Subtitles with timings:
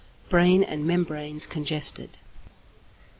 [0.31, 2.17] Brain and membranes congested.